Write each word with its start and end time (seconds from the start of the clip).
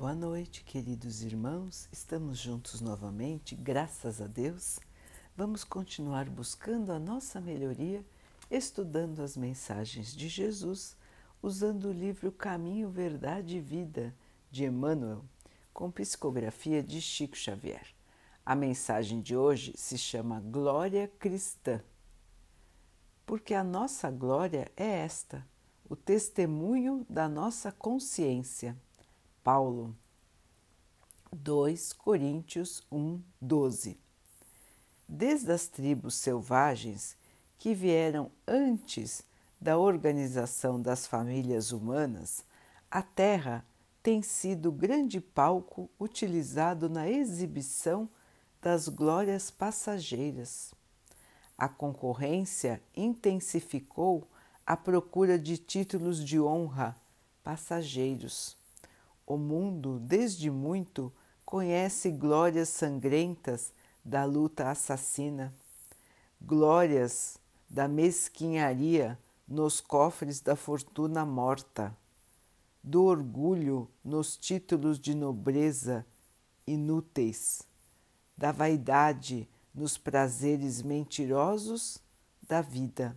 Boa 0.00 0.14
noite, 0.14 0.64
queridos 0.64 1.22
irmãos. 1.22 1.86
Estamos 1.92 2.38
juntos 2.38 2.80
novamente, 2.80 3.54
graças 3.54 4.18
a 4.18 4.26
Deus. 4.26 4.80
Vamos 5.36 5.62
continuar 5.62 6.26
buscando 6.30 6.90
a 6.90 6.98
nossa 6.98 7.38
melhoria, 7.38 8.02
estudando 8.50 9.20
as 9.20 9.36
mensagens 9.36 10.16
de 10.16 10.26
Jesus, 10.26 10.96
usando 11.42 11.90
o 11.90 11.92
livro 11.92 12.32
Caminho, 12.32 12.88
Verdade 12.88 13.58
e 13.58 13.60
Vida 13.60 14.16
de 14.50 14.64
Emmanuel, 14.64 15.22
com 15.70 15.90
psicografia 15.90 16.82
de 16.82 16.98
Chico 17.02 17.36
Xavier. 17.36 17.86
A 18.42 18.54
mensagem 18.54 19.20
de 19.20 19.36
hoje 19.36 19.74
se 19.76 19.98
chama 19.98 20.40
Glória 20.40 21.12
Cristã, 21.18 21.78
porque 23.26 23.52
a 23.52 23.62
nossa 23.62 24.10
glória 24.10 24.72
é 24.78 25.00
esta, 25.00 25.46
o 25.86 25.94
testemunho 25.94 27.04
da 27.06 27.28
nossa 27.28 27.70
consciência. 27.70 28.74
Paulo, 29.42 29.96
2 31.32 31.94
Coríntios 31.94 32.82
1, 32.92 33.22
12. 33.40 33.98
Desde 35.08 35.50
as 35.50 35.66
tribos 35.66 36.14
selvagens 36.14 37.16
que 37.58 37.74
vieram 37.74 38.30
antes 38.46 39.22
da 39.58 39.78
organização 39.78 40.80
das 40.80 41.06
famílias 41.06 41.72
humanas, 41.72 42.44
a 42.90 43.00
Terra 43.00 43.64
tem 44.02 44.22
sido 44.22 44.70
grande 44.70 45.20
palco 45.20 45.88
utilizado 45.98 46.90
na 46.90 47.08
exibição 47.08 48.08
das 48.60 48.88
glórias 48.88 49.50
passageiras. 49.50 50.74
A 51.56 51.68
concorrência 51.68 52.82
intensificou 52.94 54.28
a 54.66 54.76
procura 54.76 55.38
de 55.38 55.56
títulos 55.56 56.22
de 56.22 56.38
honra 56.38 56.94
passageiros. 57.42 58.59
O 59.30 59.38
mundo, 59.38 60.00
desde 60.00 60.50
muito, 60.50 61.12
conhece 61.44 62.10
glórias 62.10 62.68
sangrentas 62.68 63.72
da 64.04 64.24
luta 64.24 64.68
assassina, 64.68 65.54
glórias 66.40 67.38
da 67.68 67.86
mesquinharia 67.86 69.16
nos 69.46 69.80
cofres 69.80 70.40
da 70.40 70.56
fortuna 70.56 71.24
morta, 71.24 71.96
do 72.82 73.04
orgulho 73.04 73.88
nos 74.02 74.36
títulos 74.36 74.98
de 74.98 75.14
nobreza 75.14 76.04
inúteis 76.66 77.62
da 78.36 78.50
vaidade 78.50 79.48
nos 79.72 79.96
prazeres 79.96 80.82
mentirosos 80.82 82.02
da 82.48 82.60
vida. 82.60 83.14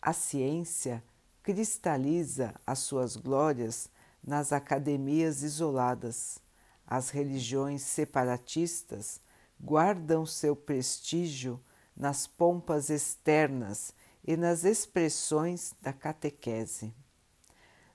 A 0.00 0.14
ciência 0.14 1.04
cristaliza 1.42 2.54
as 2.66 2.78
suas 2.78 3.16
glórias 3.16 3.92
nas 4.26 4.52
academias 4.52 5.42
isoladas. 5.42 6.38
As 6.86 7.10
religiões 7.10 7.82
separatistas 7.82 9.20
guardam 9.60 10.26
seu 10.26 10.56
prestígio 10.56 11.60
nas 11.96 12.26
pompas 12.26 12.90
externas 12.90 13.94
e 14.24 14.36
nas 14.36 14.64
expressões 14.64 15.74
da 15.80 15.92
catequese. 15.92 16.92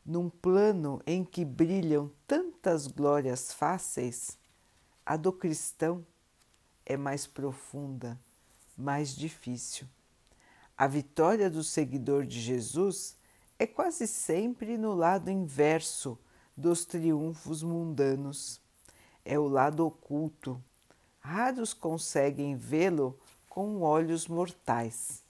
Num 0.06 0.30
plano 0.30 1.02
em 1.06 1.24
que 1.24 1.44
brilham 1.44 2.12
tantas 2.26 2.88
glórias 2.88 3.52
fáceis, 3.52 4.38
a 5.06 5.18
do 5.18 5.32
cristão 5.34 6.06
é 6.86 6.96
mais 6.96 7.28
profunda, 7.28 8.20
mais 8.78 9.16
difícil. 9.16 9.88
A 10.78 10.88
vitória 10.88 11.50
do 11.50 11.64
seguidor 11.64 12.26
de 12.26 12.40
Jesus 12.40 13.19
é 13.60 13.68
quase 13.68 14.08
sempre 14.08 14.78
no 14.78 14.96
lado 14.96 15.30
inverso 15.30 16.18
dos 16.58 16.86
triunfos 16.86 17.62
mundanos. 17.62 18.60
É 19.24 19.38
o 19.38 19.48
lado 19.48 19.86
oculto. 19.86 20.60
Raros 21.20 21.74
conseguem 21.74 22.56
vê-lo 22.56 23.20
com 23.48 23.82
olhos 23.82 24.28
mortais. 24.28 25.22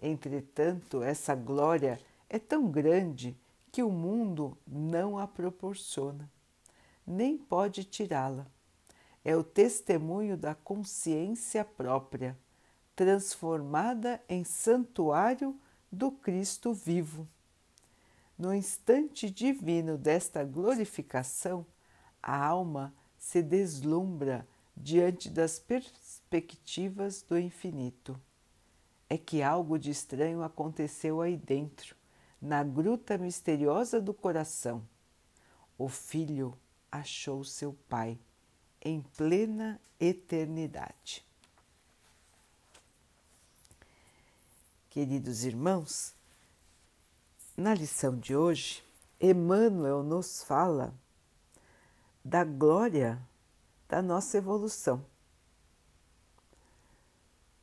Entretanto, 0.00 1.02
essa 1.02 1.34
glória 1.34 2.00
é 2.30 2.38
tão 2.38 2.70
grande 2.70 3.36
que 3.70 3.82
o 3.82 3.90
mundo 3.90 4.56
não 4.66 5.18
a 5.18 5.26
proporciona, 5.26 6.30
nem 7.06 7.36
pode 7.36 7.84
tirá-la 7.84 8.46
é 9.26 9.36
o 9.36 9.42
testemunho 9.42 10.36
da 10.36 10.54
consciência 10.54 11.64
própria, 11.64 12.38
transformada 12.94 14.22
em 14.28 14.44
santuário 14.44 15.58
do 15.90 16.12
Cristo 16.12 16.72
vivo. 16.72 17.26
No 18.38 18.54
instante 18.54 19.30
divino 19.30 19.96
desta 19.96 20.44
glorificação, 20.44 21.64
a 22.22 22.36
alma 22.36 22.94
se 23.16 23.42
deslumbra 23.42 24.46
diante 24.76 25.30
das 25.30 25.58
perspectivas 25.58 27.22
do 27.22 27.38
infinito. 27.38 28.20
É 29.08 29.16
que 29.16 29.42
algo 29.42 29.78
de 29.78 29.90
estranho 29.90 30.42
aconteceu 30.42 31.22
aí 31.22 31.36
dentro, 31.36 31.96
na 32.40 32.62
gruta 32.62 33.16
misteriosa 33.16 34.00
do 34.00 34.12
coração. 34.12 34.86
O 35.78 35.88
filho 35.88 36.58
achou 36.92 37.42
seu 37.42 37.72
pai 37.88 38.18
em 38.82 39.00
plena 39.16 39.80
eternidade. 39.98 41.24
Queridos 44.90 45.44
irmãos, 45.44 46.14
na 47.56 47.72
lição 47.72 48.18
de 48.18 48.36
hoje, 48.36 48.84
Emmanuel 49.20 50.02
nos 50.02 50.42
fala 50.42 50.94
da 52.24 52.44
glória 52.44 53.20
da 53.88 54.02
nossa 54.02 54.36
evolução, 54.36 55.04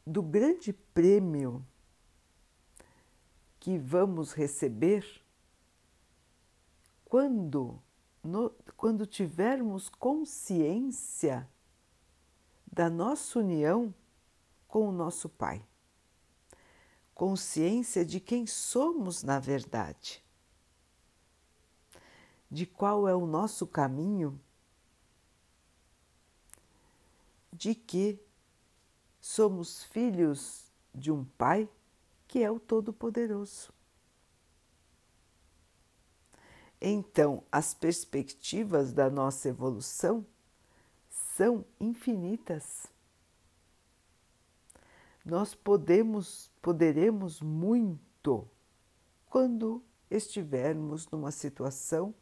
do 0.05 0.23
grande 0.23 0.73
prêmio 0.73 1.65
que 3.59 3.77
vamos 3.77 4.33
receber 4.33 5.05
quando 7.05 7.79
no, 8.23 8.49
quando 8.75 9.05
tivermos 9.05 9.89
consciência 9.89 11.47
da 12.65 12.89
nossa 12.89 13.39
união 13.39 13.93
com 14.67 14.89
o 14.89 14.91
nosso 14.91 15.29
Pai, 15.29 15.63
consciência 17.13 18.05
de 18.05 18.19
quem 18.19 18.45
somos 18.45 19.23
na 19.23 19.39
verdade, 19.39 20.23
de 22.49 22.65
qual 22.65 23.07
é 23.07 23.15
o 23.15 23.25
nosso 23.25 23.65
caminho, 23.65 24.39
de 27.51 27.75
que 27.75 28.19
somos 29.19 29.83
filhos 29.83 30.71
de 30.93 31.11
um 31.11 31.23
Pai 31.23 31.69
que 32.27 32.43
é 32.43 32.49
o 32.49 32.59
Todo-Poderoso. 32.59 33.71
Então, 36.81 37.43
as 37.49 37.73
perspectivas 37.73 38.91
da 38.91 39.09
nossa 39.09 39.47
evolução 39.47 40.25
são 41.09 41.63
infinitas. 41.79 42.92
Nós 45.23 45.55
podemos, 45.55 46.51
poderemos 46.61 47.39
muito 47.39 48.45
quando 49.29 49.81
estivermos 50.11 51.07
numa 51.09 51.31
situação 51.31 52.13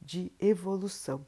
de 0.00 0.32
evolução. 0.38 1.26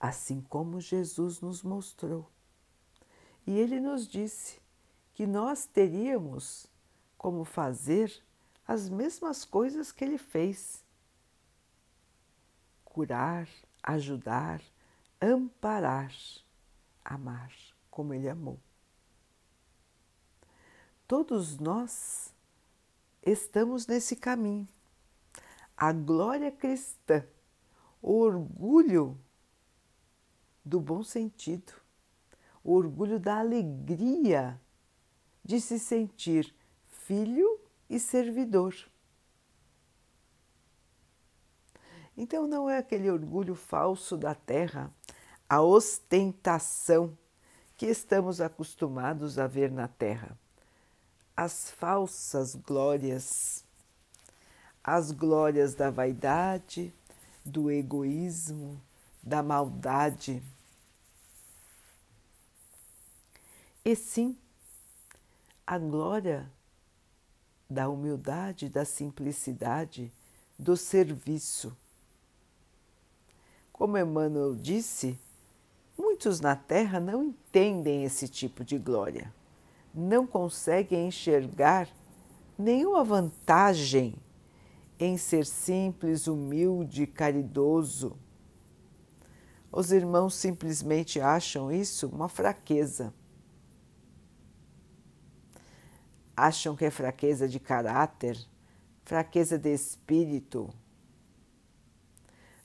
Assim 0.00 0.40
como 0.40 0.80
Jesus 0.80 1.40
nos 1.42 1.62
mostrou. 1.62 2.30
E 3.46 3.58
ele 3.58 3.78
nos 3.78 4.08
disse 4.08 4.58
que 5.12 5.26
nós 5.26 5.66
teríamos 5.66 6.66
como 7.18 7.44
fazer 7.44 8.22
as 8.66 8.88
mesmas 8.88 9.44
coisas 9.44 9.92
que 9.92 10.02
ele 10.02 10.18
fez: 10.18 10.82
curar, 12.84 13.46
ajudar, 13.82 14.62
amparar, 15.20 16.12
amar 17.04 17.73
como 17.94 18.12
ele 18.12 18.28
amou. 18.28 18.58
Todos 21.06 21.60
nós 21.60 22.34
estamos 23.22 23.86
nesse 23.86 24.16
caminho. 24.16 24.66
A 25.76 25.92
glória 25.92 26.50
cristã, 26.50 27.24
o 28.02 28.18
orgulho 28.18 29.16
do 30.64 30.80
bom 30.80 31.04
sentido, 31.04 31.72
o 32.64 32.72
orgulho 32.72 33.20
da 33.20 33.38
alegria 33.38 34.60
de 35.44 35.60
se 35.60 35.78
sentir 35.78 36.52
filho 36.88 37.60
e 37.88 38.00
servidor. 38.00 38.74
Então 42.16 42.48
não 42.48 42.68
é 42.68 42.76
aquele 42.78 43.08
orgulho 43.08 43.54
falso 43.54 44.16
da 44.16 44.34
terra, 44.34 44.92
a 45.48 45.62
ostentação 45.62 47.16
que 47.84 47.90
estamos 47.90 48.40
acostumados 48.40 49.38
a 49.38 49.46
ver 49.46 49.70
na 49.70 49.86
terra. 49.86 50.38
As 51.36 51.70
falsas 51.70 52.54
glórias, 52.54 53.62
as 54.82 55.10
glórias 55.10 55.74
da 55.74 55.90
vaidade, 55.90 56.90
do 57.44 57.70
egoísmo, 57.70 58.80
da 59.22 59.42
maldade. 59.42 60.42
E 63.84 63.94
sim, 63.94 64.34
a 65.66 65.76
glória 65.76 66.50
da 67.68 67.86
humildade, 67.90 68.70
da 68.70 68.86
simplicidade, 68.86 70.10
do 70.58 70.74
serviço. 70.74 71.76
Como 73.70 73.98
Emmanuel 73.98 74.54
disse, 74.54 75.18
muitos 75.96 76.40
na 76.40 76.56
Terra 76.56 77.00
não 77.00 77.22
entendem 77.22 78.04
esse 78.04 78.28
tipo 78.28 78.64
de 78.64 78.78
glória, 78.78 79.32
não 79.94 80.26
conseguem 80.26 81.08
enxergar 81.08 81.88
nenhuma 82.58 83.04
vantagem 83.04 84.16
em 84.98 85.16
ser 85.16 85.44
simples, 85.44 86.26
humilde, 86.26 87.06
caridoso. 87.06 88.16
Os 89.70 89.90
irmãos 89.90 90.34
simplesmente 90.34 91.20
acham 91.20 91.70
isso 91.70 92.06
uma 92.08 92.28
fraqueza. 92.28 93.12
Acham 96.36 96.76
que 96.76 96.84
é 96.84 96.90
fraqueza 96.90 97.48
de 97.48 97.58
caráter, 97.58 98.38
fraqueza 99.04 99.58
de 99.58 99.72
espírito. 99.72 100.70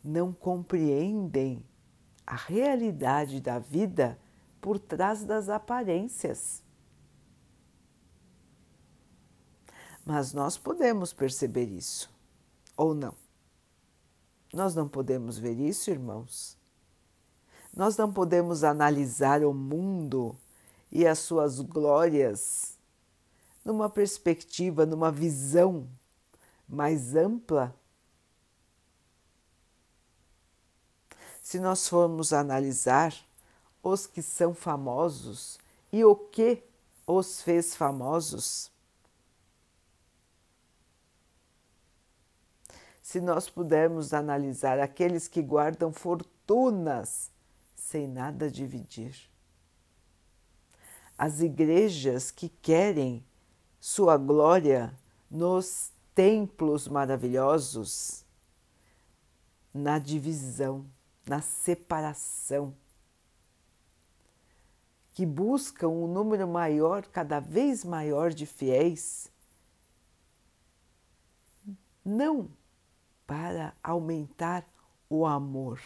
Não 0.04 0.32
compreendem 0.32 1.64
a 2.30 2.36
realidade 2.36 3.42
da 3.42 3.58
vida 3.58 4.16
por 4.62 4.78
trás 4.78 5.26
das 5.26 5.50
aparências. 5.50 6.62
Mas 10.06 10.32
nós 10.32 10.56
podemos 10.56 11.12
perceber 11.12 11.66
isso, 11.66 12.08
ou 12.78 12.94
não. 12.94 13.16
Nós 14.54 14.76
não 14.76 14.88
podemos 14.88 15.40
ver 15.40 15.60
isso, 15.60 15.90
irmãos. 15.90 16.56
Nós 17.76 17.98
não 17.98 18.14
podemos 18.14 18.64
analisar 18.64 19.44
o 19.44 19.52
mundo 19.52 20.38
e 20.92 21.08
as 21.08 21.18
suas 21.18 21.60
glórias 21.60 22.78
numa 23.66 23.90
perspectiva, 23.90 24.86
numa 24.86 25.12
visão 25.12 25.90
mais 26.68 27.16
ampla. 27.16 27.76
Se 31.50 31.60
nós 31.60 31.90
formos 31.90 32.32
analisar 32.32 33.12
os 33.82 34.06
que 34.06 34.22
são 34.22 34.54
famosos 34.54 35.58
e 35.92 36.06
o 36.06 36.16
que 36.16 36.62
os 37.08 37.42
fez 37.42 37.76
famosos, 37.76 38.72
se 43.02 43.20
nós 43.20 43.50
pudermos 43.50 44.14
analisar 44.14 44.80
aqueles 44.80 45.28
que 45.28 45.42
guardam 45.42 45.92
fortunas 45.92 47.32
sem 47.76 48.08
nada 48.08 48.52
dividir. 48.52 49.20
As 51.18 51.42
igrejas 51.42 52.30
que 52.30 52.50
querem 52.50 53.26
sua 53.80 54.18
glória 54.18 54.94
nos 55.32 55.92
templos 56.14 56.88
maravilhosos, 56.88 58.24
na 59.74 59.98
divisão, 59.98 60.86
na 61.26 61.42
separação, 61.42 62.76
que 65.14 65.26
buscam 65.26 65.90
um 65.90 66.08
número 66.08 66.48
maior, 66.48 67.06
cada 67.08 67.40
vez 67.40 67.84
maior 67.84 68.32
de 68.32 68.46
fiéis, 68.46 69.32
não 72.04 72.50
para 73.28 73.76
aumentar 73.84 74.66
o 75.10 75.26
amor, 75.26 75.82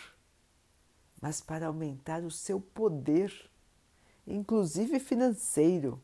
mas 1.22 1.42
para 1.42 1.68
aumentar 1.68 2.24
o 2.24 2.32
seu 2.32 2.60
poder, 2.60 3.50
inclusive 4.26 5.00
financeiro. 5.00 6.02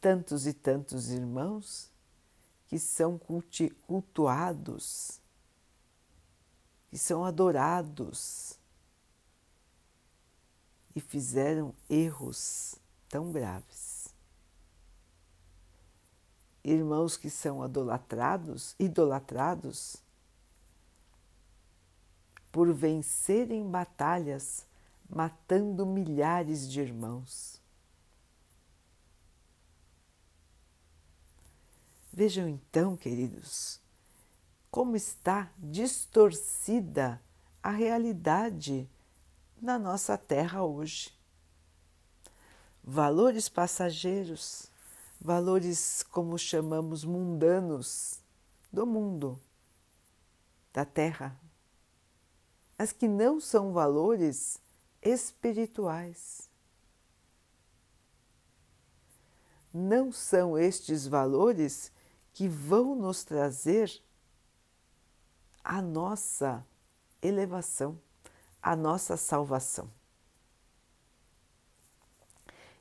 Tantos 0.00 0.46
e 0.46 0.52
tantos 0.52 1.10
irmãos 1.10 1.93
que 2.74 2.78
são 2.80 3.20
cultuados, 3.86 5.20
que 6.90 6.98
são 6.98 7.24
adorados 7.24 8.58
e 10.92 11.00
fizeram 11.00 11.72
erros 11.88 12.74
tão 13.08 13.30
graves 13.30 14.08
irmãos 16.64 17.16
que 17.16 17.30
são 17.30 17.64
idolatrados, 17.64 18.74
idolatrados 18.76 19.98
por 22.50 22.72
vencerem 22.72 23.70
batalhas 23.70 24.66
matando 25.08 25.86
milhares 25.86 26.68
de 26.68 26.80
irmãos. 26.80 27.62
Vejam 32.16 32.48
então, 32.48 32.96
queridos, 32.96 33.80
como 34.70 34.94
está 34.94 35.50
distorcida 35.58 37.20
a 37.60 37.70
realidade 37.70 38.88
na 39.60 39.78
nossa 39.78 40.16
terra 40.16 40.62
hoje. 40.62 41.12
Valores 42.84 43.48
passageiros 43.48 44.70
valores 45.24 46.02
como 46.10 46.38
chamamos 46.38 47.02
mundanos 47.02 48.20
do 48.70 48.86
mundo, 48.86 49.40
da 50.70 50.84
terra, 50.84 51.34
mas 52.76 52.92
que 52.92 53.08
não 53.08 53.40
são 53.40 53.72
valores 53.72 54.60
espirituais. 55.00 56.50
Não 59.72 60.12
são 60.12 60.58
estes 60.58 61.06
valores 61.06 61.90
que 62.34 62.48
vão 62.48 62.96
nos 62.96 63.22
trazer 63.22 64.02
a 65.62 65.80
nossa 65.80 66.66
elevação, 67.22 67.98
a 68.60 68.74
nossa 68.74 69.16
salvação. 69.16 69.90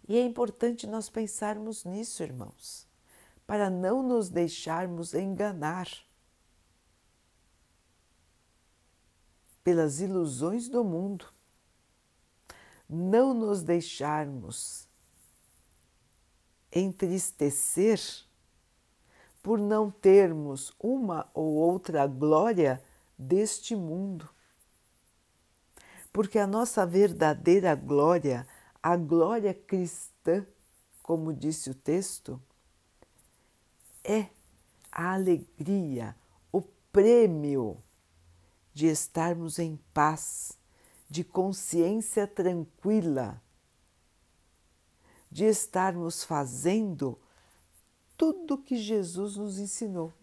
E 0.08 0.18
é 0.18 0.26
importante 0.26 0.88
nós 0.88 1.08
pensarmos 1.08 1.86
nisso, 1.86 2.24
irmãos, 2.24 2.88
para 3.46 3.70
não 3.70 4.02
nos 4.02 4.28
deixarmos 4.28 5.14
enganar 5.14 5.88
pelas 9.64 10.02
ilusões 10.02 10.68
do 10.68 10.84
mundo, 10.84 11.32
não 12.90 13.34
nos 13.34 13.62
deixarmos 13.62 14.90
entristecer 16.72 18.00
por 19.44 19.60
não 19.60 19.92
termos 19.92 20.74
uma 20.80 21.30
ou 21.34 21.54
outra 21.54 22.08
glória 22.08 22.82
deste 23.16 23.76
mundo. 23.76 24.28
Porque 26.12 26.40
a 26.40 26.48
nossa 26.48 26.86
verdadeira 26.86 27.76
glória 27.76 28.48
a 28.84 28.98
glória 28.98 29.54
cristã, 29.54 30.46
como 31.02 31.34
disse 31.34 31.70
o 31.70 31.74
texto, 31.74 32.42
é 34.04 34.28
a 34.92 35.14
alegria, 35.14 36.14
o 36.52 36.62
prêmio 36.92 37.82
de 38.74 38.88
estarmos 38.88 39.58
em 39.58 39.80
paz, 39.94 40.60
de 41.10 41.24
consciência 41.24 42.28
tranquila, 42.28 43.42
de 45.32 45.46
estarmos 45.46 46.26
fazendo 46.26 47.18
tudo 48.24 48.58
que 48.58 48.78
Jesus 48.78 49.36
nos 49.36 49.60
ensinou. 49.60 50.14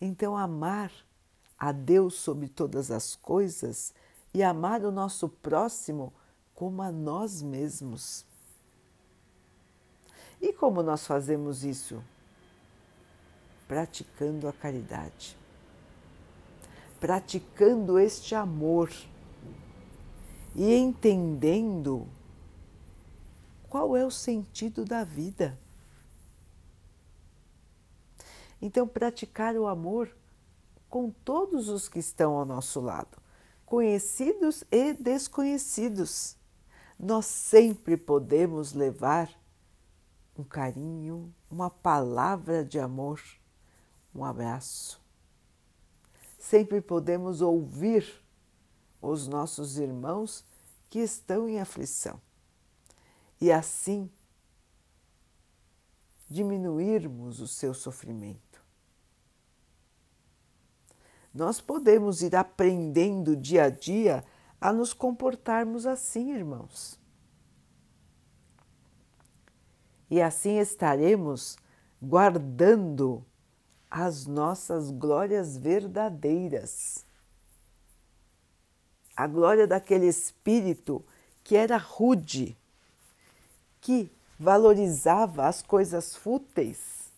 Então, 0.00 0.34
amar 0.34 0.90
a 1.58 1.70
Deus 1.70 2.14
sobre 2.14 2.48
todas 2.48 2.90
as 2.90 3.14
coisas 3.14 3.92
e 4.32 4.42
amar 4.42 4.82
o 4.86 4.90
nosso 4.90 5.28
próximo 5.28 6.14
como 6.54 6.80
a 6.80 6.90
nós 6.90 7.42
mesmos. 7.42 8.24
E 10.40 10.50
como 10.50 10.82
nós 10.82 11.06
fazemos 11.06 11.62
isso? 11.62 12.02
Praticando 13.68 14.48
a 14.48 14.52
caridade, 14.54 15.36
praticando 16.98 17.98
este 17.98 18.34
amor 18.34 18.90
e 20.54 20.74
entendendo 20.74 22.08
qual 23.68 23.96
é 23.96 24.04
o 24.04 24.10
sentido 24.10 24.84
da 24.84 25.04
vida. 25.04 25.58
Então, 28.60 28.86
praticar 28.88 29.54
o 29.56 29.66
amor 29.66 30.16
com 30.88 31.10
todos 31.10 31.68
os 31.68 31.88
que 31.88 31.98
estão 31.98 32.36
ao 32.36 32.44
nosso 32.44 32.80
lado 32.80 33.18
conhecidos 33.66 34.62
e 34.70 34.94
desconhecidos. 34.94 36.36
Nós 36.98 37.26
sempre 37.26 37.96
podemos 37.96 38.72
levar 38.72 39.28
um 40.38 40.44
carinho, 40.44 41.34
uma 41.50 41.68
palavra 41.68 42.64
de 42.64 42.78
amor, 42.78 43.20
um 44.14 44.24
abraço. 44.24 45.02
Sempre 46.38 46.80
podemos 46.80 47.40
ouvir 47.42 48.22
os 49.02 49.26
nossos 49.26 49.76
irmãos 49.78 50.44
que 50.88 51.00
estão 51.00 51.48
em 51.48 51.60
aflição 51.60 52.20
e 53.40 53.52
assim 53.52 54.10
diminuirmos 56.28 57.40
o 57.40 57.46
seu 57.46 57.72
sofrimento. 57.72 58.64
Nós 61.32 61.60
podemos 61.60 62.22
ir 62.22 62.34
aprendendo 62.34 63.36
dia 63.36 63.64
a 63.64 63.70
dia 63.70 64.24
a 64.60 64.72
nos 64.72 64.92
comportarmos 64.92 65.86
assim, 65.86 66.32
irmãos. 66.32 66.98
E 70.10 70.20
assim 70.20 70.58
estaremos 70.58 71.58
guardando 72.00 73.24
as 73.90 74.26
nossas 74.26 74.90
glórias 74.90 75.56
verdadeiras. 75.56 77.04
A 79.16 79.26
glória 79.26 79.66
daquele 79.66 80.06
espírito 80.06 81.04
que 81.42 81.56
era 81.56 81.76
rude, 81.76 82.56
que 83.86 84.10
valorizava 84.36 85.46
as 85.46 85.62
coisas 85.62 86.16
fúteis 86.16 87.08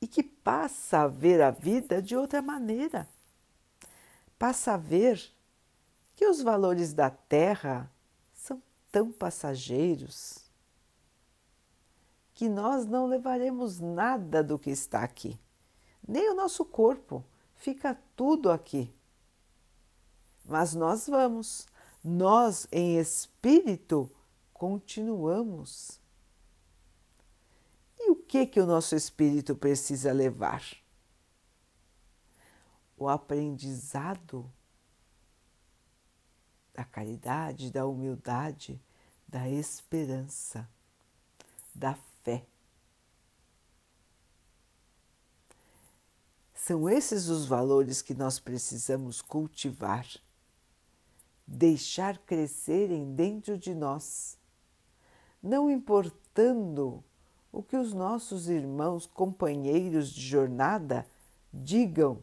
e 0.00 0.06
que 0.06 0.22
passa 0.22 1.00
a 1.00 1.08
ver 1.08 1.42
a 1.42 1.50
vida 1.50 2.00
de 2.00 2.14
outra 2.14 2.40
maneira. 2.40 3.08
Passa 4.38 4.74
a 4.74 4.76
ver 4.76 5.20
que 6.14 6.24
os 6.24 6.40
valores 6.40 6.92
da 6.94 7.10
terra 7.10 7.90
são 8.32 8.62
tão 8.92 9.10
passageiros 9.10 10.38
que 12.32 12.48
nós 12.48 12.86
não 12.86 13.06
levaremos 13.06 13.80
nada 13.80 14.44
do 14.44 14.60
que 14.60 14.70
está 14.70 15.00
aqui, 15.00 15.36
nem 16.06 16.30
o 16.30 16.36
nosso 16.36 16.64
corpo, 16.64 17.24
fica 17.56 17.98
tudo 18.14 18.52
aqui. 18.52 18.94
Mas 20.44 20.76
nós 20.76 21.08
vamos, 21.08 21.66
nós 22.04 22.68
em 22.70 22.98
espírito 22.98 24.08
continuamos. 24.56 26.00
E 27.98 28.10
o 28.10 28.16
que 28.16 28.46
que 28.46 28.58
o 28.58 28.64
nosso 28.64 28.96
espírito 28.96 29.54
precisa 29.54 30.12
levar? 30.12 30.62
O 32.96 33.06
aprendizado 33.06 34.50
da 36.72 36.84
caridade, 36.84 37.70
da 37.70 37.84
humildade, 37.86 38.80
da 39.28 39.46
esperança, 39.46 40.66
da 41.74 41.94
fé. 42.22 42.46
São 46.54 46.88
esses 46.88 47.28
os 47.28 47.44
valores 47.44 48.00
que 48.00 48.14
nós 48.14 48.38
precisamos 48.38 49.20
cultivar, 49.20 50.06
deixar 51.46 52.16
crescerem 52.16 53.14
dentro 53.14 53.58
de 53.58 53.74
nós, 53.74 54.38
não 55.46 55.70
importando 55.70 57.02
o 57.52 57.62
que 57.62 57.76
os 57.76 57.94
nossos 57.94 58.48
irmãos, 58.48 59.06
companheiros 59.06 60.10
de 60.10 60.20
jornada 60.20 61.06
digam 61.52 62.20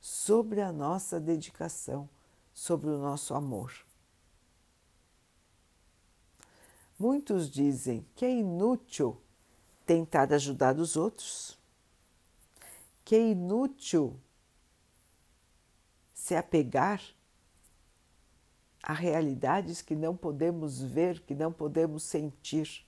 sobre 0.00 0.60
a 0.60 0.72
nossa 0.72 1.18
dedicação, 1.18 2.08
sobre 2.52 2.90
o 2.90 2.98
nosso 2.98 3.34
amor. 3.34 3.72
Muitos 6.98 7.50
dizem 7.50 8.06
que 8.14 8.24
é 8.24 8.30
inútil 8.30 9.20
tentar 9.84 10.32
ajudar 10.32 10.78
os 10.78 10.96
outros, 10.96 11.56
que 13.04 13.14
é 13.14 13.30
inútil 13.30 14.18
se 16.12 16.34
apegar 16.34 17.00
a 18.86 18.92
realidades 18.92 19.82
que 19.82 19.96
não 19.96 20.16
podemos 20.16 20.80
ver, 20.80 21.18
que 21.18 21.34
não 21.34 21.52
podemos 21.52 22.04
sentir. 22.04 22.86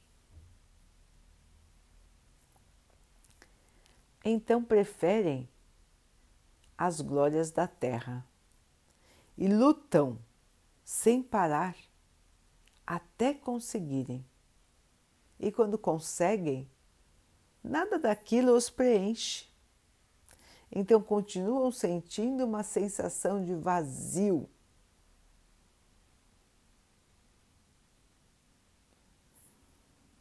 Então 4.24 4.62
preferem 4.62 5.48
as 6.76 7.00
glórias 7.00 7.50
da 7.50 7.66
terra 7.66 8.24
e 9.36 9.48
lutam 9.48 10.20
sem 10.84 11.20
parar 11.20 11.74
até 12.86 13.34
conseguirem. 13.34 14.24
E 15.40 15.50
quando 15.50 15.76
conseguem, 15.76 16.70
nada 17.62 17.98
daquilo 17.98 18.52
os 18.52 18.70
preenche. 18.70 19.48
Então 20.70 21.02
continuam 21.02 21.72
sentindo 21.72 22.44
uma 22.44 22.62
sensação 22.62 23.44
de 23.44 23.56
vazio. 23.56 24.48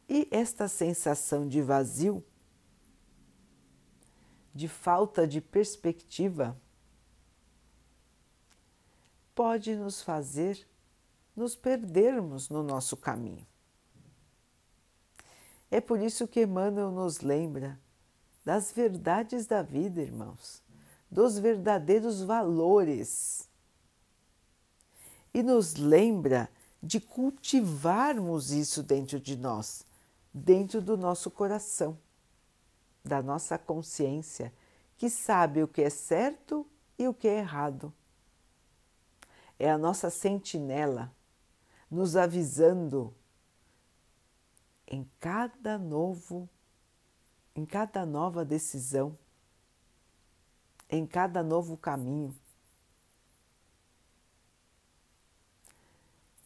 E 0.08 0.26
esta 0.30 0.68
sensação 0.68 1.46
de 1.46 1.60
vazio, 1.60 2.24
de 4.54 4.66
falta 4.66 5.26
de 5.26 5.40
perspectiva, 5.40 6.56
pode 9.34 9.76
nos 9.76 10.02
fazer 10.02 10.66
nos 11.38 11.54
perdermos 11.54 12.48
no 12.48 12.64
nosso 12.64 12.96
caminho. 12.96 13.46
É 15.70 15.80
por 15.80 16.00
isso 16.00 16.26
que 16.26 16.42
Emmanuel 16.42 16.90
nos 16.90 17.20
lembra 17.20 17.78
das 18.44 18.72
verdades 18.72 19.46
da 19.46 19.62
vida, 19.62 20.00
irmãos, 20.00 20.62
dos 21.08 21.38
verdadeiros 21.38 22.22
valores. 22.22 23.48
E 25.32 25.42
nos 25.42 25.76
lembra 25.76 26.50
de 26.82 26.98
cultivarmos 26.98 28.50
isso 28.50 28.82
dentro 28.82 29.20
de 29.20 29.36
nós, 29.36 29.84
dentro 30.38 30.80
do 30.80 30.96
nosso 30.96 31.30
coração, 31.30 31.98
da 33.04 33.22
nossa 33.22 33.58
consciência, 33.58 34.52
que 34.96 35.10
sabe 35.10 35.62
o 35.62 35.68
que 35.68 35.82
é 35.82 35.90
certo 35.90 36.66
e 36.98 37.06
o 37.08 37.14
que 37.14 37.28
é 37.28 37.38
errado. 37.38 37.92
É 39.58 39.70
a 39.70 39.78
nossa 39.78 40.10
sentinela 40.10 41.12
nos 41.90 42.16
avisando 42.16 43.14
em 44.86 45.08
cada 45.18 45.76
novo, 45.78 46.48
em 47.54 47.64
cada 47.66 48.06
nova 48.06 48.44
decisão, 48.44 49.18
em 50.88 51.06
cada 51.06 51.42
novo 51.42 51.76
caminho. 51.76 52.34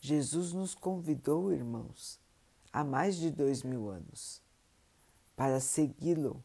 Jesus 0.00 0.52
nos 0.52 0.74
convidou, 0.74 1.52
irmãos, 1.52 2.21
há 2.72 2.82
mais 2.82 3.16
de 3.16 3.30
dois 3.30 3.62
mil 3.62 3.88
anos, 3.88 4.40
para 5.36 5.60
segui-lo 5.60 6.42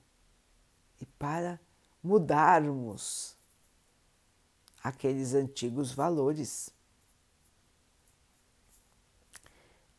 e 1.00 1.06
para 1.06 1.60
mudarmos 2.04 3.36
aqueles 4.84 5.34
antigos 5.34 5.92
valores. 5.92 6.72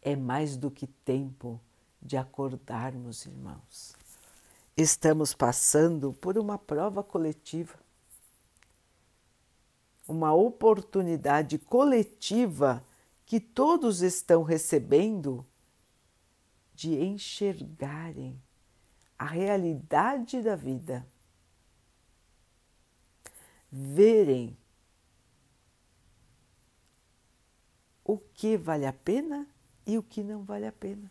é 0.02 0.16
mais 0.16 0.56
do 0.56 0.70
que 0.70 0.87
tempo 0.87 1.61
de 2.00 2.16
acordarmos, 2.16 3.26
irmãos. 3.26 3.94
Estamos 4.76 5.35
passando 5.35 6.12
por 6.14 6.38
uma 6.38 6.56
prova 6.56 7.02
coletiva, 7.02 7.75
uma 10.06 10.32
oportunidade 10.32 11.58
coletiva 11.58 12.82
que 13.26 13.38
todos 13.38 14.00
estão 14.00 14.42
recebendo 14.42 15.44
de 16.78 16.94
enxergarem 16.94 18.40
a 19.18 19.25
realidade 19.25 20.40
da 20.40 20.54
vida, 20.54 21.04
verem 23.68 24.56
o 28.04 28.16
que 28.16 28.56
vale 28.56 28.87
a 28.87 28.92
pena 28.92 29.44
e 29.85 29.99
o 29.99 30.04
que 30.04 30.23
não 30.23 30.44
vale 30.44 30.68
a 30.68 30.73
pena. 30.73 31.11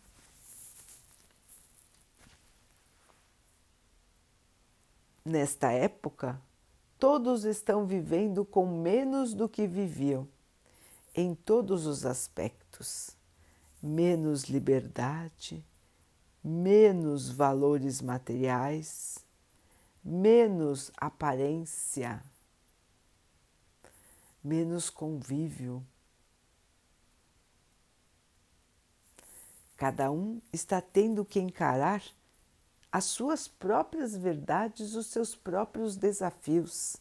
Nesta 5.22 5.70
época, 5.70 6.40
todos 6.98 7.44
estão 7.44 7.86
vivendo 7.86 8.42
com 8.42 8.64
menos 8.80 9.34
do 9.34 9.46
que 9.46 9.66
viviam, 9.66 10.26
em 11.14 11.34
todos 11.34 11.84
os 11.84 12.06
aspectos. 12.06 13.17
Menos 13.82 14.44
liberdade, 14.44 15.64
menos 16.42 17.30
valores 17.30 18.00
materiais, 18.00 19.24
menos 20.02 20.90
aparência, 20.96 22.22
menos 24.42 24.90
convívio 24.90 25.86
Cada 29.78 30.10
um 30.10 30.42
está 30.52 30.80
tendo 30.80 31.24
que 31.24 31.38
encarar 31.38 32.02
as 32.90 33.04
suas 33.04 33.46
próprias 33.46 34.16
verdades, 34.16 34.96
os 34.96 35.06
seus 35.06 35.36
próprios 35.36 35.94
desafios. 35.94 36.96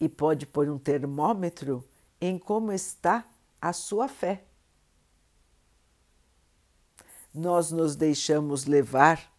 E 0.00 0.08
pode 0.08 0.46
pôr 0.46 0.68
um 0.68 0.80
termômetro 0.80 1.88
em 2.22 2.38
como 2.38 2.70
está 2.70 3.28
a 3.60 3.72
sua 3.72 4.06
fé. 4.06 4.44
Nós 7.34 7.72
nos 7.72 7.96
deixamos 7.96 8.64
levar 8.64 9.34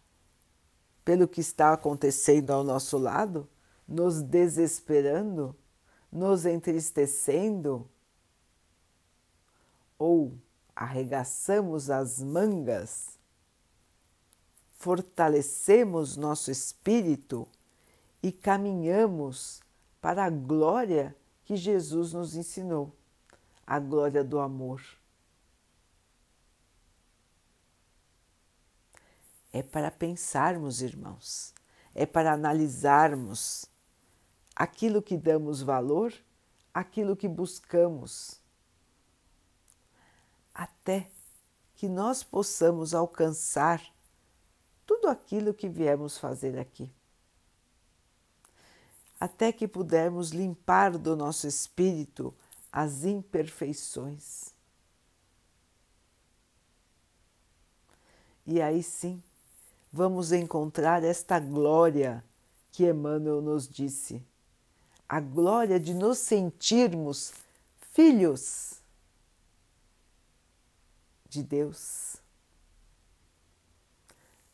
pelo 1.02 1.26
que 1.26 1.40
está 1.40 1.72
acontecendo 1.72 2.50
ao 2.50 2.62
nosso 2.62 2.98
lado, 2.98 3.48
nos 3.88 4.20
desesperando, 4.20 5.56
nos 6.12 6.44
entristecendo, 6.44 7.88
ou 9.98 10.36
arregaçamos 10.76 11.88
as 11.88 12.20
mangas, 12.20 13.18
fortalecemos 14.74 16.18
nosso 16.18 16.50
espírito 16.50 17.48
e 18.22 18.30
caminhamos 18.30 19.62
para 20.02 20.26
a 20.26 20.30
glória 20.30 21.16
que 21.44 21.56
Jesus 21.56 22.12
nos 22.12 22.34
ensinou, 22.34 22.92
a 23.66 23.78
glória 23.78 24.24
do 24.24 24.38
amor. 24.38 24.82
É 29.52 29.62
para 29.62 29.90
pensarmos, 29.90 30.82
irmãos, 30.82 31.54
é 31.94 32.04
para 32.04 32.32
analisarmos 32.32 33.66
aquilo 34.54 35.00
que 35.00 35.16
damos 35.16 35.62
valor, 35.62 36.12
aquilo 36.72 37.16
que 37.16 37.28
buscamos 37.28 38.42
até 40.54 41.10
que 41.74 41.88
nós 41.88 42.22
possamos 42.22 42.94
alcançar 42.94 43.82
tudo 44.86 45.08
aquilo 45.08 45.52
que 45.52 45.68
viemos 45.68 46.16
fazer 46.16 46.56
aqui. 46.58 46.90
Até 49.24 49.50
que 49.50 49.66
pudermos 49.66 50.32
limpar 50.32 50.98
do 50.98 51.16
nosso 51.16 51.46
espírito 51.46 52.34
as 52.70 53.04
imperfeições. 53.04 54.52
E 58.46 58.60
aí 58.60 58.82
sim, 58.82 59.22
vamos 59.90 60.30
encontrar 60.30 61.02
esta 61.02 61.40
glória 61.40 62.22
que 62.70 62.86
Emmanuel 62.86 63.40
nos 63.40 63.66
disse, 63.66 64.22
a 65.08 65.20
glória 65.20 65.80
de 65.80 65.94
nos 65.94 66.18
sentirmos 66.18 67.32
filhos 67.94 68.74
de 71.30 71.42
Deus, 71.42 72.16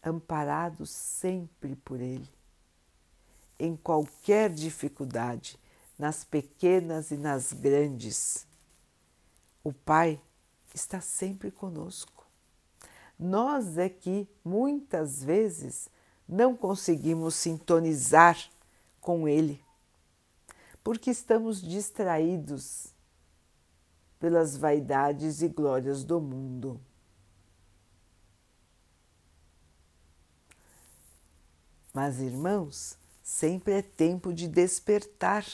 amparados 0.00 0.90
sempre 0.90 1.74
por 1.74 2.00
Ele, 2.00 2.30
em 3.60 3.76
qualquer 3.76 4.50
dificuldade, 4.50 5.60
nas 5.98 6.24
pequenas 6.24 7.10
e 7.10 7.16
nas 7.16 7.52
grandes. 7.52 8.46
O 9.62 9.72
Pai 9.72 10.20
está 10.74 11.00
sempre 11.00 11.50
conosco. 11.50 12.26
Nós 13.18 13.76
é 13.76 13.88
que 13.88 14.26
muitas 14.42 15.22
vezes 15.22 15.90
não 16.26 16.56
conseguimos 16.56 17.34
sintonizar 17.34 18.38
com 18.98 19.28
Ele, 19.28 19.62
porque 20.82 21.10
estamos 21.10 21.60
distraídos 21.60 22.94
pelas 24.18 24.56
vaidades 24.56 25.42
e 25.42 25.48
glórias 25.48 26.02
do 26.02 26.18
mundo. 26.20 26.80
Mas, 31.92 32.20
irmãos, 32.20 32.96
sempre 33.30 33.74
é 33.74 33.80
tempo 33.80 34.34
de 34.34 34.48
despertar, 34.48 35.46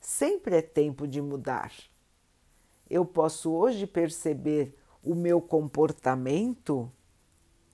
sempre 0.00 0.56
é 0.56 0.62
tempo 0.62 1.06
de 1.06 1.20
mudar. 1.20 1.70
Eu 2.88 3.04
posso 3.04 3.52
hoje 3.52 3.86
perceber 3.86 4.74
o 5.04 5.14
meu 5.14 5.42
comportamento, 5.42 6.90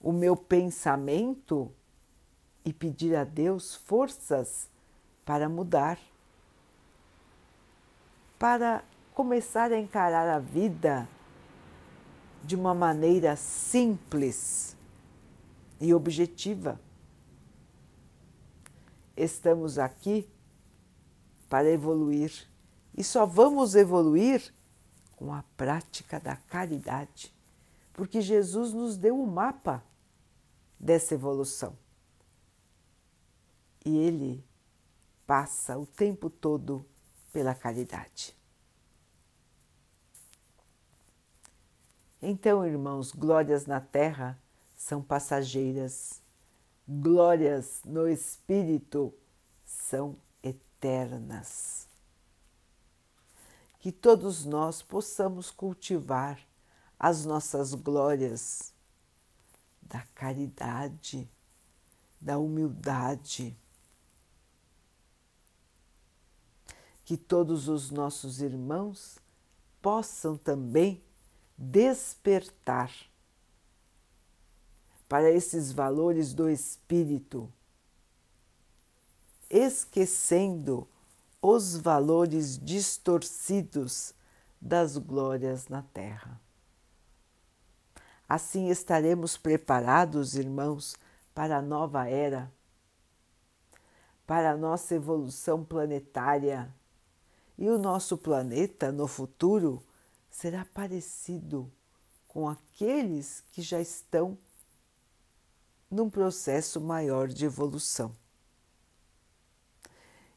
o 0.00 0.10
meu 0.10 0.36
pensamento 0.36 1.72
e 2.64 2.72
pedir 2.72 3.14
a 3.14 3.22
Deus 3.22 3.76
forças 3.76 4.68
para 5.24 5.48
mudar, 5.48 5.96
para 8.40 8.84
começar 9.14 9.70
a 9.70 9.78
encarar 9.78 10.28
a 10.28 10.40
vida 10.40 11.08
de 12.42 12.56
uma 12.56 12.74
maneira 12.74 13.36
simples 13.36 14.76
e 15.80 15.94
objetiva. 15.94 16.80
Estamos 19.16 19.78
aqui 19.78 20.28
para 21.48 21.68
evoluir 21.70 22.48
e 22.96 23.04
só 23.04 23.26
vamos 23.26 23.74
evoluir 23.74 24.54
com 25.16 25.32
a 25.32 25.42
prática 25.56 26.18
da 26.18 26.36
caridade, 26.36 27.34
porque 27.92 28.20
Jesus 28.20 28.72
nos 28.72 28.96
deu 28.96 29.16
o 29.16 29.22
um 29.22 29.26
mapa 29.26 29.84
dessa 30.78 31.14
evolução. 31.14 31.76
E 33.84 33.96
ele 33.96 34.44
passa 35.26 35.78
o 35.78 35.86
tempo 35.86 36.30
todo 36.30 36.84
pela 37.32 37.54
caridade. 37.54 38.36
Então, 42.20 42.64
irmãos, 42.64 43.10
glórias 43.10 43.66
na 43.66 43.80
terra 43.80 44.40
são 44.76 45.02
passageiras, 45.02 46.21
glórias 47.00 47.80
no 47.84 48.08
espírito 48.08 49.14
são 49.64 50.16
eternas. 50.42 51.88
Que 53.78 53.90
todos 53.90 54.44
nós 54.44 54.82
possamos 54.82 55.50
cultivar 55.50 56.38
as 56.98 57.24
nossas 57.24 57.74
glórias 57.74 58.72
da 59.80 60.02
caridade, 60.14 61.28
da 62.20 62.38
humildade. 62.38 63.56
Que 67.04 67.16
todos 67.16 67.68
os 67.68 67.90
nossos 67.90 68.40
irmãos 68.40 69.18
possam 69.80 70.36
também 70.36 71.02
despertar 71.58 72.92
para 75.12 75.30
esses 75.30 75.70
valores 75.72 76.32
do 76.32 76.48
espírito, 76.48 77.52
esquecendo 79.50 80.88
os 81.42 81.76
valores 81.76 82.58
distorcidos 82.58 84.14
das 84.58 84.96
glórias 84.96 85.68
na 85.68 85.82
terra. 85.82 86.40
Assim 88.26 88.70
estaremos 88.70 89.36
preparados, 89.36 90.34
irmãos, 90.34 90.96
para 91.34 91.58
a 91.58 91.62
nova 91.62 92.08
era, 92.08 92.50
para 94.26 94.52
a 94.52 94.56
nossa 94.56 94.94
evolução 94.94 95.62
planetária. 95.62 96.74
E 97.58 97.68
o 97.68 97.76
nosso 97.76 98.16
planeta 98.16 98.90
no 98.90 99.06
futuro 99.06 99.82
será 100.30 100.64
parecido 100.72 101.70
com 102.26 102.48
aqueles 102.48 103.44
que 103.52 103.60
já 103.60 103.78
estão 103.78 104.38
num 105.92 106.08
processo 106.08 106.80
maior 106.80 107.28
de 107.28 107.44
evolução. 107.44 108.16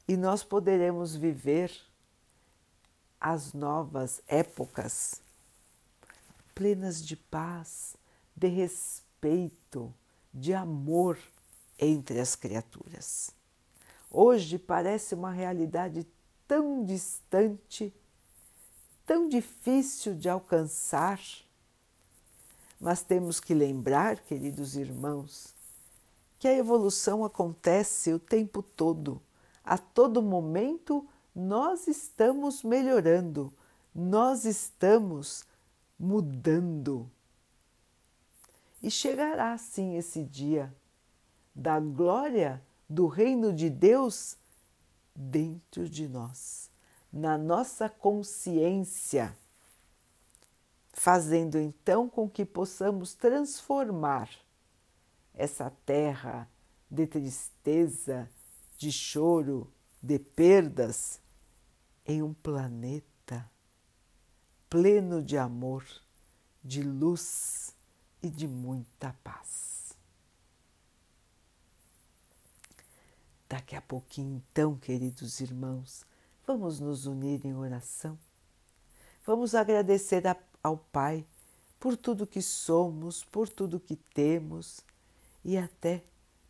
E 0.08 0.18
nós 0.18 0.44
poderemos 0.44 1.16
viver 1.16 1.72
as 3.20 3.54
novas 3.54 4.22
épocas 4.28 5.22
plenas 6.54 7.04
de 7.04 7.16
paz, 7.16 7.96
de 8.36 8.48
respeito, 8.48 9.94
de 10.34 10.54
amor 10.54 11.18
entre 11.80 12.20
as 12.20 12.36
criaturas. 12.36 13.32
Hoje 14.12 14.60
parece 14.60 15.16
uma 15.16 15.32
realidade 15.32 16.06
tão 16.48 16.84
distante 16.84 17.94
tão 19.06 19.30
difícil 19.30 20.16
de 20.16 20.28
alcançar. 20.28 21.20
Mas 22.80 23.02
temos 23.02 23.40
que 23.40 23.54
lembrar, 23.54 24.20
queridos 24.20 24.76
irmãos, 24.76 25.56
que 26.38 26.48
a 26.48 26.54
evolução 26.54 27.24
acontece 27.24 28.14
o 28.14 28.20
tempo 28.20 28.62
todo. 28.62 29.22
A 29.64 29.78
todo 29.78 30.22
momento 30.22 31.08
nós 31.34 31.88
estamos 31.88 32.64
melhorando, 32.64 33.54
nós 33.94 34.46
estamos 34.46 35.46
mudando. 35.98 37.10
E 38.84 38.92
chegará 38.92 39.58
sim 39.58 39.96
esse 39.96 40.24
dia 40.24 40.74
da 41.54 41.80
glória 41.80 42.62
do 42.88 43.08
reino 43.08 43.54
de 43.54 43.70
Deus 43.70 44.38
dentro 45.16 45.90
de 45.90 46.08
nós 46.08 46.70
na 47.16 47.38
nossa 47.38 47.88
consciência 47.88 49.34
fazendo 50.98 51.60
então 51.60 52.10
com 52.10 52.30
que 52.30 52.46
possamos 52.46 53.14
transformar 53.14 54.30
essa 55.34 55.70
terra 55.86 56.50
de 56.90 57.06
tristeza, 57.06 58.30
de 58.78 58.94
choro, 58.94 59.70
de 60.02 60.18
perdas, 60.18 61.20
em 62.06 62.22
um 62.22 62.34
planeta 62.34 63.50
pleno 64.70 65.22
de 65.22 65.38
amor, 65.38 65.84
de 66.64 66.82
luz 66.82 67.76
e 68.24 68.30
de 68.30 68.48
muita 68.48 69.14
paz. 69.22 69.98
Daqui 73.50 73.76
a 73.76 73.82
pouquinho, 73.82 74.42
então, 74.50 74.78
queridos 74.78 75.42
irmãos, 75.42 76.06
vamos 76.48 76.80
nos 76.80 77.06
unir 77.06 77.46
em 77.46 77.54
oração. 77.54 78.18
Vamos 79.26 79.56
agradecer 79.56 80.26
a, 80.28 80.38
ao 80.66 80.78
Pai 80.78 81.26
por 81.80 81.96
tudo 81.96 82.26
que 82.26 82.42
somos, 82.42 83.24
por 83.24 83.48
tudo 83.48 83.80
que 83.80 83.96
temos 83.96 84.82
e 85.44 85.58
até 85.58 86.04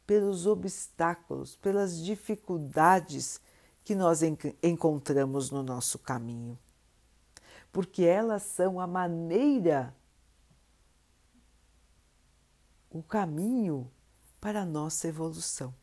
pelos 0.07 0.45
obstáculos, 0.45 1.57
pelas 1.57 2.01
dificuldades 2.01 3.41
que 3.83 3.93
nós 3.93 4.21
encontramos 4.63 5.51
no 5.51 5.61
nosso 5.61 5.99
caminho. 5.99 6.57
Porque 7.71 8.03
elas 8.03 8.43
são 8.43 8.79
a 8.79 8.87
maneira, 8.87 9.93
o 12.89 13.03
caminho 13.03 13.91
para 14.39 14.61
a 14.61 14.65
nossa 14.65 15.09
evolução. 15.09 15.73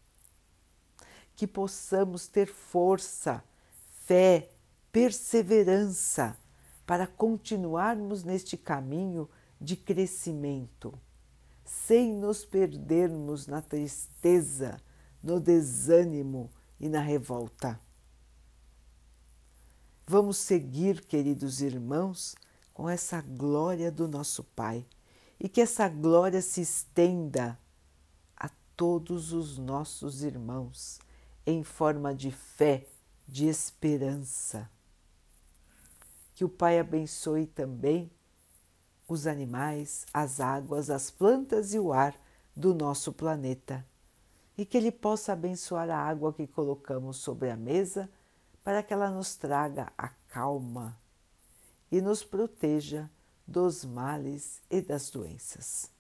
Que 1.37 1.47
possamos 1.47 2.27
ter 2.27 2.47
força, 2.47 3.45
fé, 4.07 4.51
perseverança 4.91 6.39
para 6.93 7.07
continuarmos 7.07 8.23
neste 8.23 8.55
caminho 8.55 9.27
de 9.59 9.77
crescimento 9.77 10.93
sem 11.65 12.13
nos 12.13 12.45
perdermos 12.45 13.47
na 13.47 13.63
tristeza, 13.63 14.79
no 15.23 15.41
desânimo 15.41 16.51
e 16.79 16.91
na 16.91 17.01
revolta. 17.01 17.81
Vamos 20.07 20.37
seguir, 20.37 21.01
queridos 21.07 21.63
irmãos, 21.63 22.35
com 22.75 22.91
essa 22.91 23.23
glória 23.23 23.91
do 23.91 24.07
nosso 24.07 24.45
Pai 24.45 24.85
e 25.41 25.49
que 25.49 25.63
essa 25.63 25.89
glória 25.89 26.43
se 26.43 26.61
estenda 26.61 27.59
a 28.37 28.51
todos 28.77 29.33
os 29.33 29.57
nossos 29.57 30.23
irmãos 30.23 30.99
em 31.47 31.65
forma 31.65 32.15
de 32.15 32.31
fé, 32.31 32.87
de 33.27 33.47
esperança. 33.47 34.71
Que 36.43 36.47
o 36.47 36.49
Pai 36.49 36.81
abençoe 36.81 37.47
também 37.47 38.11
os 39.07 39.29
animais, 39.29 40.05
as 40.13 40.41
águas, 40.41 40.91
as 40.91 41.09
plantas 41.09 41.73
e 41.73 41.79
o 41.79 41.93
ar 41.93 42.21
do 42.57 42.75
nosso 42.75 43.13
planeta. 43.13 43.87
E 44.59 44.67
que 44.67 44.77
Ele 44.77 44.91
possa 44.91 45.35
abençoar 45.35 45.89
a 45.89 45.97
água 45.97 46.33
que 46.33 46.49
colocamos 46.49 47.19
sobre 47.19 47.49
a 47.49 47.57
mesa 47.57 48.11
para 48.65 48.83
que 48.83 48.93
ela 48.93 49.09
nos 49.09 49.37
traga 49.37 49.93
a 49.97 50.09
calma 50.09 50.99
e 51.93 52.01
nos 52.01 52.25
proteja 52.25 53.09
dos 53.47 53.85
males 53.85 54.61
e 54.69 54.81
das 54.81 55.11
doenças. 55.11 55.93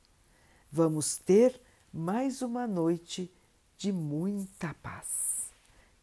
Vamos 0.72 1.18
ter 1.18 1.60
mais 1.92 2.42
uma 2.42 2.66
noite 2.66 3.32
de 3.78 3.92
muita 3.92 4.74
paz. 4.82 5.52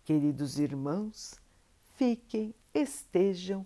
Queridos 0.06 0.58
irmãos, 0.58 1.36
fiquem, 1.98 2.56
estejam 2.74 3.66